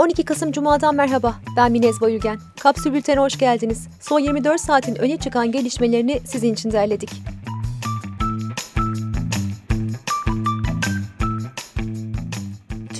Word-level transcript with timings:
12 0.00 0.24
Kasım 0.24 0.52
Cuma'dan 0.52 0.94
merhaba. 0.94 1.34
Ben 1.56 1.72
Minez 1.72 2.00
Bayülgen. 2.00 2.38
Kapsül 2.60 2.94
Bülten'e 2.94 3.20
hoş 3.20 3.38
geldiniz. 3.38 3.88
Son 4.00 4.20
24 4.20 4.60
saatin 4.60 4.94
öne 4.94 5.16
çıkan 5.16 5.52
gelişmelerini 5.52 6.20
sizin 6.24 6.54
için 6.54 6.72
derledik. 6.72 7.10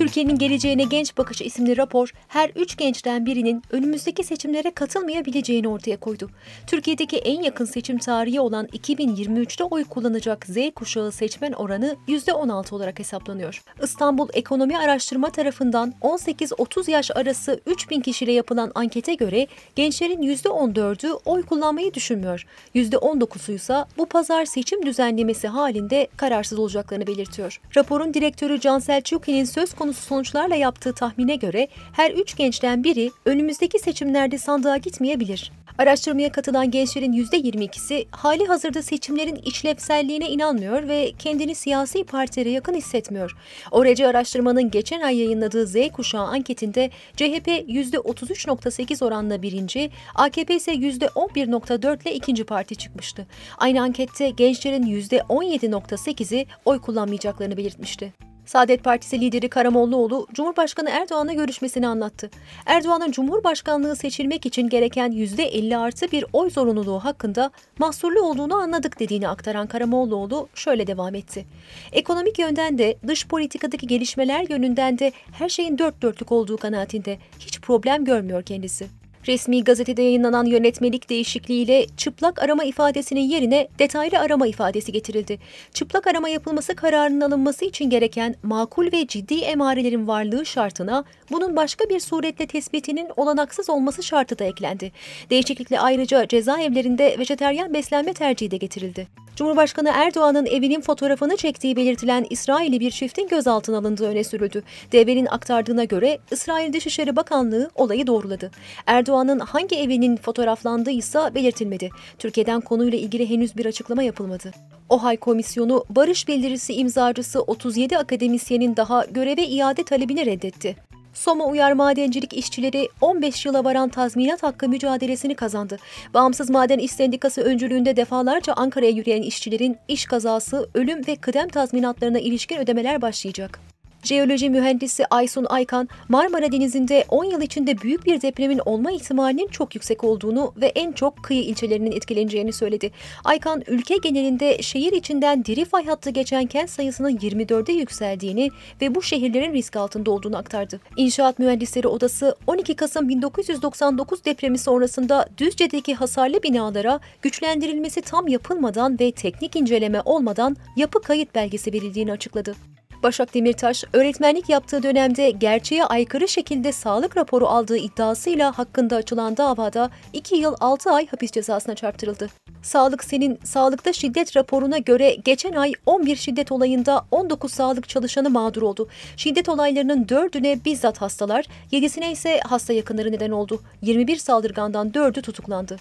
Türkiye'nin 0.01 0.39
Geleceğine 0.39 0.85
Genç 0.85 1.19
Bakışı 1.19 1.45
isimli 1.45 1.77
rapor 1.77 2.12
her 2.29 2.50
üç 2.57 2.77
gençten 2.77 3.27
birinin 3.27 3.62
önümüzdeki 3.71 4.25
seçimlere 4.25 4.71
katılmayabileceğini 4.71 5.69
ortaya 5.69 5.96
koydu. 5.96 6.30
Türkiye'deki 6.67 7.17
en 7.17 7.43
yakın 7.43 7.64
seçim 7.64 7.99
tarihi 7.99 8.41
olan 8.41 8.67
2023'te 8.67 9.64
oy 9.64 9.85
kullanacak 9.85 10.46
Z 10.46 10.57
kuşağı 10.75 11.13
seçmen 11.13 11.53
oranı 11.53 11.96
%16 12.09 12.75
olarak 12.75 12.99
hesaplanıyor. 12.99 13.63
İstanbul 13.82 14.29
Ekonomi 14.32 14.79
Araştırma 14.79 15.31
tarafından 15.31 15.95
18-30 16.03 16.90
yaş 16.90 17.11
arası 17.11 17.61
3000 17.67 18.01
kişiyle 18.01 18.32
yapılan 18.32 18.73
ankete 18.75 19.14
göre 19.14 19.46
gençlerin 19.76 20.23
%14'ü 20.23 21.12
oy 21.25 21.43
kullanmayı 21.43 21.95
düşünmüyor. 21.95 22.46
%19'u 22.75 23.54
ise 23.54 23.85
bu 23.98 24.07
pazar 24.07 24.45
seçim 24.45 24.87
düzenlemesi 24.87 25.48
halinde 25.48 26.09
kararsız 26.17 26.59
olacaklarını 26.59 27.07
belirtiyor. 27.07 27.61
Raporun 27.76 28.14
direktörü 28.14 28.61
Can 28.61 28.79
Selçuklu'nun 28.79 29.45
söz 29.45 29.75
konusu 29.75 29.89
sonuçlarla 29.99 30.54
yaptığı 30.54 30.93
tahmine 30.93 31.36
göre 31.36 31.68
her 31.93 32.11
üç 32.11 32.36
gençten 32.36 32.84
biri 32.84 33.11
önümüzdeki 33.25 33.78
seçimlerde 33.78 34.39
sandığa 34.39 34.77
gitmeyebilir. 34.77 35.53
Araştırmaya 35.81 36.33
katılan 36.33 36.70
gençlerin 36.70 37.12
%22'si 37.12 38.06
hali 38.11 38.47
hazırda 38.47 38.83
seçimlerin 38.83 39.34
işlevselliğine 39.36 40.31
inanmıyor 40.31 40.89
ve 40.89 41.12
kendini 41.19 41.55
siyasi 41.55 42.05
partilere 42.05 42.50
yakın 42.50 42.75
hissetmiyor. 42.75 43.36
Oracı 43.70 44.09
araştırmanın 44.09 44.70
geçen 44.70 45.00
ay 45.00 45.19
yayınladığı 45.19 45.67
Z 45.67 45.77
kuşağı 45.93 46.27
anketinde 46.27 46.91
CHP 47.17 47.48
%33.8 47.48 49.05
oranla 49.05 49.43
birinci, 49.43 49.91
AKP 50.15 50.56
ise 50.56 50.72
%11.4 50.72 52.03
ile 52.03 52.15
ikinci 52.15 52.45
parti 52.45 52.77
çıkmıştı. 52.77 53.27
Aynı 53.59 53.83
ankette 53.83 54.31
gençlerin 54.31 54.83
%17.8'i 54.83 56.47
oy 56.65 56.81
kullanmayacaklarını 56.81 57.56
belirtmişti. 57.56 58.30
Saadet 58.47 58.85
Partisi 58.85 59.21
lideri 59.21 59.49
Karamollaoğlu, 59.49 60.27
Cumhurbaşkanı 60.33 60.91
Erdoğan'la 60.91 61.33
görüşmesini 61.33 61.87
anlattı. 61.87 62.31
Erdoğan'ın 62.67 63.11
Cumhurbaşkanlığı 63.11 63.97
seçilmek 63.97 64.47
için 64.47 64.69
gereken 64.69 65.13
%50 65.13 65.77
artı 65.77 66.13
bir 66.13 66.25
oy 66.33 66.51
zorunluluğu 66.51 66.99
hakkında 67.05 67.51
mahsurlu 67.79 68.23
olduğunu 68.23 68.55
anladık 68.55 69.01
dediğini 69.01 69.29
aktaran 69.29 69.67
Karamollaoğlu 69.67 70.49
şöyle 70.55 70.87
devam 70.87 71.15
etti. 71.15 71.47
Ekonomik 71.93 72.39
yönden 72.39 72.79
de 72.79 72.97
dış 73.07 73.27
politikadaki 73.27 73.87
gelişmeler 73.87 74.47
yönünden 74.51 74.99
de 74.99 75.13
her 75.33 75.49
şeyin 75.49 75.79
dört 75.79 76.03
dörtlük 76.03 76.33
olduğu 76.33 76.57
kanaatinde 76.57 77.19
hiç 77.39 77.61
problem 77.61 78.05
görmüyor 78.05 78.43
kendisi. 78.43 79.00
Resmi 79.27 79.65
gazetede 79.65 80.03
yayınlanan 80.03 80.45
yönetmelik 80.45 81.11
değişikliğiyle 81.11 81.87
çıplak 81.97 82.43
arama 82.43 82.65
ifadesinin 82.65 83.21
yerine 83.21 83.69
detaylı 83.79 84.19
arama 84.19 84.47
ifadesi 84.47 84.93
getirildi. 84.93 85.39
Çıplak 85.75 86.07
arama 86.07 86.29
yapılması 86.29 86.77
kararının 86.77 87.21
alınması 87.21 87.65
için 87.65 87.91
gereken 87.91 88.35
makul 88.43 88.93
ve 88.93 89.07
ciddi 89.07 89.35
emarelerin 89.35 90.09
varlığı 90.09 90.47
şartına 90.47 91.05
bunun 91.31 91.57
başka 91.57 91.89
bir 91.89 92.01
suretle 92.01 92.47
tespitinin 92.47 93.09
olanaksız 93.17 93.71
olması 93.71 94.03
şartı 94.03 94.39
da 94.39 94.45
eklendi. 94.45 94.93
Değişiklikle 95.31 95.81
ayrıca 95.81 96.29
cezaevlerinde 96.29 97.17
vejeteryan 97.19 97.75
beslenme 97.75 98.12
tercihi 98.12 98.51
de 98.51 98.57
getirildi. 98.57 99.30
Cumhurbaşkanı 99.36 99.91
Erdoğan'ın 99.95 100.47
evinin 100.47 100.81
fotoğrafını 100.81 101.36
çektiği 101.36 101.77
belirtilen 101.77 102.27
İsrailli 102.31 102.81
bir 102.81 102.91
çiftin 102.91 103.28
gözaltına 103.28 103.78
alındığı 103.78 104.09
öne 104.09 104.25
sürüldü. 104.25 104.62
DV'nin 104.92 105.27
aktardığına 105.27 105.84
göre 105.84 106.19
İsrail 106.31 106.72
Dışişleri 106.72 107.17
Bakanlığı 107.17 107.71
olayı 107.75 108.06
doğruladı. 108.06 108.50
Erdoğan'ın 108.87 109.38
hangi 109.38 109.77
evinin 109.77 110.16
fotoğraflandığıysa 110.16 111.34
belirtilmedi. 111.34 111.91
Türkiye'den 112.19 112.60
konuyla 112.60 112.99
ilgili 112.99 113.31
henüz 113.31 113.56
bir 113.56 113.66
açıklama 113.66 114.03
yapılmadı. 114.03 114.53
OHAY 114.88 115.16
Komisyonu 115.16 115.84
barış 115.91 116.28
bildirisi 116.28 116.75
imzacısı 116.75 117.41
37 117.41 117.99
akademisyenin 117.99 118.76
daha 118.76 119.05
göreve 119.05 119.47
iade 119.47 119.84
talebini 119.84 120.26
reddetti. 120.26 120.90
Soma 121.15 121.44
Uyar 121.44 121.72
Madencilik 121.72 122.32
işçileri 122.32 122.88
15 123.00 123.47
yıla 123.47 123.65
varan 123.65 123.88
tazminat 123.88 124.43
hakkı 124.43 124.69
mücadelesini 124.69 125.34
kazandı. 125.34 125.76
Bağımsız 126.15 126.50
Maden 126.50 126.78
İş 126.78 126.93
Sendikası 126.93 127.43
öncülüğünde 127.43 127.97
defalarca 127.97 128.53
Ankara'ya 128.53 128.91
yürüyen 128.91 129.22
işçilerin 129.22 129.76
iş 129.88 130.06
kazası, 130.06 130.70
ölüm 130.75 131.06
ve 131.06 131.16
kıdem 131.16 131.49
tazminatlarına 131.49 132.19
ilişkin 132.19 132.56
ödemeler 132.59 133.03
başlayacak. 133.03 133.60
Jeoloji 134.03 134.50
mühendisi 134.50 135.06
Aysun 135.06 135.47
Aykan, 135.49 135.88
Marmara 136.09 136.53
Denizi'nde 136.53 137.05
10 137.09 137.25
yıl 137.25 137.41
içinde 137.43 137.78
büyük 137.78 138.06
bir 138.06 138.22
depremin 138.22 138.59
olma 138.59 138.91
ihtimalinin 138.91 139.49
çok 139.49 139.75
yüksek 139.75 140.05
olduğunu 140.05 140.53
ve 140.56 140.66
en 140.66 140.93
çok 140.93 141.22
kıyı 141.22 141.43
ilçelerinin 141.43 141.93
etkileneceğini 141.93 142.53
söyledi. 142.53 142.91
Aykan, 143.25 143.62
ülke 143.66 143.97
genelinde 143.97 144.62
şehir 144.62 144.93
içinden 144.93 145.44
diri 145.44 145.65
fay 145.65 145.87
hattı 145.87 146.11
geçen 146.11 146.47
kent 146.47 146.71
sayısının 146.71 147.16
24'e 147.16 147.75
yükseldiğini 147.75 148.50
ve 148.81 148.94
bu 148.94 149.03
şehirlerin 149.03 149.53
risk 149.53 149.77
altında 149.77 150.11
olduğunu 150.11 150.37
aktardı. 150.37 150.81
İnşaat 150.97 151.38
Mühendisleri 151.38 151.88
Odası, 151.88 152.37
12 152.47 152.77
Kasım 152.77 153.09
1999 153.09 154.25
depremi 154.25 154.59
sonrasında 154.59 155.28
Düzce'deki 155.38 155.94
hasarlı 155.94 156.43
binalara 156.43 157.00
güçlendirilmesi 157.22 158.03
tam 158.03 158.28
yapılmadan 158.28 159.00
ve 159.00 159.12
teknik 159.12 159.56
inceleme 159.56 160.00
olmadan 160.05 160.56
yapı 160.77 161.03
kayıt 161.03 161.34
belgesi 161.34 161.72
verildiğini 161.72 162.12
açıkladı. 162.12 162.69
Başak 163.03 163.34
Demirtaş, 163.34 163.84
öğretmenlik 163.93 164.49
yaptığı 164.49 164.83
dönemde 164.83 165.31
gerçeğe 165.31 165.84
aykırı 165.84 166.28
şekilde 166.28 166.72
sağlık 166.72 167.16
raporu 167.16 167.47
aldığı 167.47 167.77
iddiasıyla 167.77 168.59
hakkında 168.59 168.97
açılan 168.97 169.37
davada 169.37 169.91
2 170.12 170.37
yıl 170.37 170.55
6 170.61 170.91
ay 170.91 171.06
hapis 171.06 171.31
cezasına 171.31 171.75
çarptırıldı. 171.75 172.28
Sağlık 172.62 173.05
Sen'in 173.05 173.38
sağlıkta 173.44 173.93
şiddet 173.93 174.37
raporuna 174.37 174.78
göre 174.78 175.16
geçen 175.25 175.53
ay 175.53 175.72
11 175.87 176.16
şiddet 176.16 176.53
olayında 176.53 177.06
19 177.11 177.53
sağlık 177.53 177.88
çalışanı 177.88 178.31
mağdur 178.31 178.62
oldu. 178.62 178.88
Şiddet 179.17 179.49
olaylarının 179.49 180.05
4'üne 180.05 180.65
bizzat 180.65 181.00
hastalar, 181.00 181.44
7'sine 181.72 182.12
ise 182.12 182.41
hasta 182.49 182.72
yakınları 182.72 183.12
neden 183.12 183.31
oldu. 183.31 183.61
21 183.82 184.17
saldırgandan 184.17 184.91
4'ü 184.91 185.22
tutuklandı. 185.22 185.77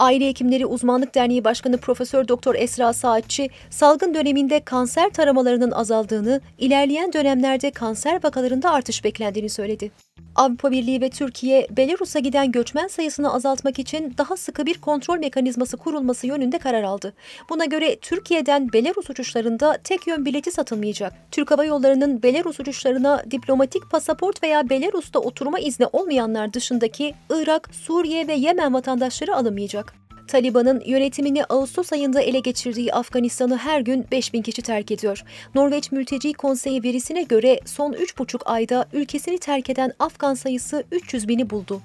Aile 0.00 0.28
Hekimleri 0.28 0.66
Uzmanlık 0.66 1.14
Derneği 1.14 1.44
Başkanı 1.44 1.78
Profesör 1.78 2.28
Doktor 2.28 2.54
Esra 2.54 2.92
Saatçi, 2.92 3.48
salgın 3.70 4.14
döneminde 4.14 4.60
kanser 4.60 5.10
taramalarının 5.10 5.70
azaldığını, 5.70 6.40
ilerleyen 6.58 7.12
dönemlerde 7.12 7.70
kanser 7.70 8.24
vakalarında 8.24 8.70
artış 8.70 9.04
beklendiğini 9.04 9.48
söyledi. 9.48 9.90
Avrupa 10.40 10.70
Birliği 10.70 11.00
ve 11.00 11.10
Türkiye, 11.10 11.66
Belarus'a 11.70 12.18
giden 12.18 12.52
göçmen 12.52 12.88
sayısını 12.88 13.34
azaltmak 13.34 13.78
için 13.78 14.14
daha 14.18 14.36
sıkı 14.36 14.66
bir 14.66 14.78
kontrol 14.78 15.18
mekanizması 15.18 15.76
kurulması 15.76 16.26
yönünde 16.26 16.58
karar 16.58 16.82
aldı. 16.82 17.12
Buna 17.50 17.64
göre 17.64 17.96
Türkiye'den 17.96 18.72
Belarus 18.72 19.10
uçuşlarında 19.10 19.78
tek 19.84 20.06
yön 20.06 20.24
bileti 20.24 20.50
satılmayacak. 20.50 21.12
Türk 21.30 21.50
Hava 21.50 21.64
Yolları'nın 21.64 22.22
Belarus 22.22 22.60
uçuşlarına 22.60 23.24
diplomatik 23.30 23.90
pasaport 23.90 24.42
veya 24.42 24.70
Belarus'ta 24.70 25.18
oturma 25.18 25.58
izni 25.58 25.86
olmayanlar 25.86 26.52
dışındaki 26.52 27.14
Irak, 27.30 27.68
Suriye 27.74 28.28
ve 28.28 28.34
Yemen 28.34 28.74
vatandaşları 28.74 29.36
alınmayacak. 29.36 29.94
Taliban'ın 30.30 30.82
yönetimini 30.86 31.44
Ağustos 31.44 31.92
ayında 31.92 32.20
ele 32.20 32.40
geçirdiği 32.40 32.94
Afganistan'ı 32.94 33.56
her 33.56 33.80
gün 33.80 34.06
5000 34.10 34.42
kişi 34.42 34.62
terk 34.62 34.90
ediyor. 34.90 35.24
Norveç 35.54 35.92
Mülteci 35.92 36.32
Konseyi 36.32 36.82
verisine 36.82 37.22
göre 37.22 37.60
son 37.64 37.92
3,5 37.92 38.42
ayda 38.44 38.86
ülkesini 38.92 39.38
terk 39.38 39.70
eden 39.70 39.92
Afgan 39.98 40.34
sayısı 40.34 40.84
300 40.92 41.28
bini 41.28 41.50
buldu. 41.50 41.80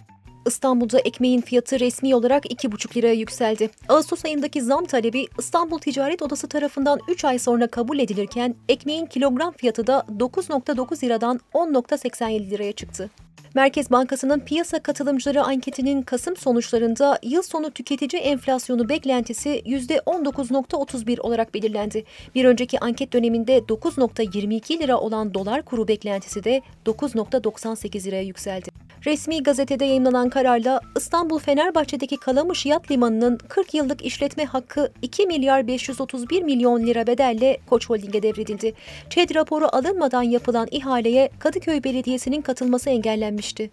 İstanbul'da 0.45 0.99
ekmeğin 0.99 1.41
fiyatı 1.41 1.79
resmi 1.79 2.15
olarak 2.15 2.45
2,5 2.45 2.97
liraya 2.97 3.13
yükseldi. 3.13 3.69
Ağustos 3.89 4.25
ayındaki 4.25 4.61
zam 4.61 4.85
talebi 4.85 5.27
İstanbul 5.39 5.79
Ticaret 5.79 6.21
Odası 6.21 6.47
tarafından 6.47 6.99
3 7.07 7.25
ay 7.25 7.39
sonra 7.39 7.67
kabul 7.67 7.99
edilirken 7.99 8.55
ekmeğin 8.69 9.05
kilogram 9.05 9.53
fiyatı 9.57 9.87
da 9.87 10.05
9.9 10.19 11.03
liradan 11.03 11.39
10.87 11.53 12.49
liraya 12.49 12.71
çıktı. 12.71 13.09
Merkez 13.55 13.91
Bankası'nın 13.91 14.39
piyasa 14.39 14.79
katılımcıları 14.79 15.43
anketinin 15.43 16.01
Kasım 16.01 16.37
sonuçlarında 16.37 17.19
yıl 17.23 17.41
sonu 17.41 17.71
tüketici 17.71 18.21
enflasyonu 18.21 18.89
beklentisi 18.89 19.49
%19.31 19.65 21.19
olarak 21.19 21.53
belirlendi. 21.53 22.03
Bir 22.35 22.45
önceki 22.45 22.79
anket 22.79 23.13
döneminde 23.13 23.57
9.22 23.57 24.79
lira 24.79 24.97
olan 24.97 25.33
dolar 25.33 25.61
kuru 25.61 25.87
beklentisi 25.87 26.43
de 26.43 26.61
9.98 26.85 28.05
liraya 28.05 28.23
yükseldi. 28.23 28.84
Resmi 29.05 29.43
gazetede 29.43 29.85
yayınlanan 29.85 30.29
kararla 30.29 30.81
İstanbul 30.97 31.39
Fenerbahçe'deki 31.39 32.17
Kalamış 32.17 32.65
Yat 32.65 32.91
Limanı'nın 32.91 33.37
40 33.37 33.73
yıllık 33.73 34.05
işletme 34.05 34.45
hakkı 34.45 34.91
2 35.01 35.27
milyar 35.27 35.67
531 35.67 36.43
milyon 36.43 36.87
lira 36.87 37.07
bedelle 37.07 37.57
Koç 37.69 37.89
Holding'e 37.89 38.23
devredildi. 38.23 38.73
ÇED 39.09 39.35
raporu 39.35 39.67
alınmadan 39.71 40.23
yapılan 40.23 40.67
ihaleye 40.71 41.29
Kadıköy 41.39 41.83
Belediyesi'nin 41.83 42.41
katılması 42.41 42.89
engellenmişti. 42.89 43.71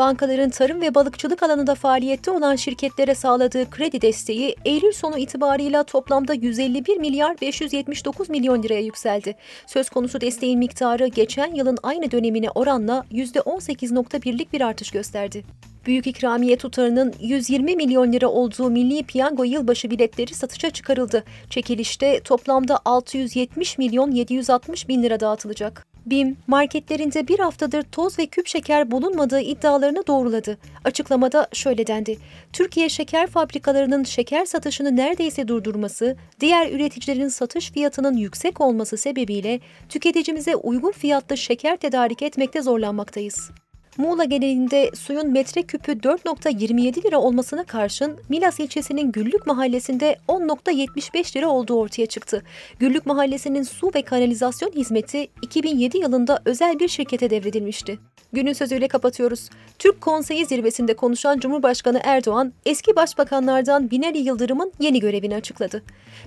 Bankaların 0.00 0.50
tarım 0.50 0.80
ve 0.80 0.94
balıkçılık 0.94 1.42
alanında 1.42 1.74
faaliyette 1.74 2.30
olan 2.30 2.56
şirketlere 2.56 3.14
sağladığı 3.14 3.70
kredi 3.70 4.00
desteği 4.00 4.56
Eylül 4.64 4.92
sonu 4.92 5.18
itibarıyla 5.18 5.82
toplamda 5.82 6.34
151 6.34 6.96
milyar 6.96 7.40
579 7.40 8.30
milyon 8.30 8.62
liraya 8.62 8.80
yükseldi. 8.80 9.36
Söz 9.66 9.90
konusu 9.90 10.20
desteğin 10.20 10.58
miktarı 10.58 11.06
geçen 11.06 11.54
yılın 11.54 11.78
aynı 11.82 12.10
dönemine 12.10 12.50
oranla 12.50 13.04
%18.1'lik 13.12 14.52
bir 14.52 14.60
artış 14.60 14.90
gösterdi. 14.90 15.44
Büyük 15.86 16.06
ikramiye 16.06 16.56
tutarının 16.56 17.14
120 17.20 17.76
milyon 17.76 18.12
lira 18.12 18.28
olduğu 18.28 18.70
Milli 18.70 19.02
Piyango 19.02 19.44
yılbaşı 19.44 19.90
biletleri 19.90 20.34
satışa 20.34 20.70
çıkarıldı. 20.70 21.24
Çekilişte 21.50 22.20
toplamda 22.20 22.78
670 22.84 23.78
milyon 23.78 24.10
760 24.10 24.88
bin 24.88 25.02
lira 25.02 25.20
dağıtılacak. 25.20 25.89
BİM, 26.06 26.36
marketlerinde 26.46 27.28
bir 27.28 27.38
haftadır 27.38 27.82
toz 27.82 28.18
ve 28.18 28.26
küp 28.26 28.46
şeker 28.46 28.90
bulunmadığı 28.90 29.40
iddialarını 29.40 30.06
doğruladı. 30.06 30.58
Açıklamada 30.84 31.48
şöyle 31.52 31.86
dendi. 31.86 32.18
Türkiye 32.52 32.88
şeker 32.88 33.26
fabrikalarının 33.26 34.04
şeker 34.04 34.44
satışını 34.44 34.96
neredeyse 34.96 35.48
durdurması, 35.48 36.16
diğer 36.40 36.72
üreticilerin 36.72 37.28
satış 37.28 37.70
fiyatının 37.70 38.16
yüksek 38.16 38.60
olması 38.60 38.96
sebebiyle 38.96 39.60
tüketicimize 39.88 40.56
uygun 40.56 40.92
fiyatlı 40.92 41.36
şeker 41.36 41.76
tedarik 41.76 42.22
etmekte 42.22 42.62
zorlanmaktayız. 42.62 43.50
Muğla 43.98 44.24
genelinde 44.24 44.90
suyun 44.94 45.32
metreküpü 45.32 45.92
4.27 45.92 47.04
lira 47.04 47.18
olmasına 47.18 47.64
karşın 47.64 48.18
Milas 48.28 48.60
ilçesinin 48.60 49.12
Güllük 49.12 49.46
mahallesinde 49.46 50.16
10.75 50.28 51.36
lira 51.36 51.48
olduğu 51.48 51.74
ortaya 51.74 52.06
çıktı. 52.06 52.42
Güllük 52.78 53.06
mahallesinin 53.06 53.62
su 53.62 53.90
ve 53.94 54.02
kanalizasyon 54.02 54.70
hizmeti 54.70 55.28
2007 55.42 55.98
yılında 55.98 56.42
özel 56.44 56.78
bir 56.78 56.88
şirkete 56.88 57.30
devredilmişti. 57.30 57.98
Günün 58.32 58.52
sözüyle 58.52 58.88
kapatıyoruz. 58.88 59.50
Türk 59.78 60.00
Konseyi 60.00 60.46
zirvesinde 60.46 60.94
konuşan 60.94 61.38
Cumhurbaşkanı 61.38 62.00
Erdoğan, 62.04 62.52
eski 62.66 62.96
başbakanlardan 62.96 63.90
Binali 63.90 64.18
Yıldırım'ın 64.18 64.72
yeni 64.80 65.00
görevini 65.00 65.34
açıkladı. 65.34 65.82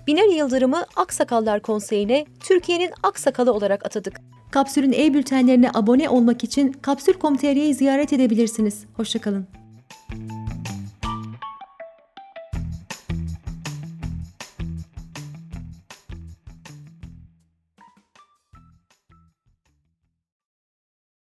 Binali 0.08 0.36
Yıldırım'ı 0.36 0.86
Aksakallar 0.96 1.60
Konseyi'ne 1.60 2.26
Türkiye'nin 2.40 2.92
aksakalı 3.04 3.54
olarak 3.54 3.86
atadık. 3.86 4.22
Kapsül'ün 4.54 4.92
e-bültenlerine 4.92 5.70
abone 5.74 6.10
olmak 6.10 6.44
için 6.44 6.72
kapsül.com.tr'yi 6.72 7.74
ziyaret 7.74 8.14
edebilirsiniz. 8.14 8.86
Hoşçakalın. 8.94 9.48